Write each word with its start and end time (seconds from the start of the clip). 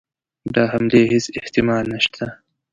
د 0.53 0.55
حملې 0.71 1.01
هیڅ 1.11 1.25
احتمال 1.39 1.83
نسته. 1.93 2.25